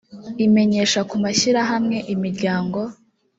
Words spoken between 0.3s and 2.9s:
imenyesha ku mashyirahamwe imiryango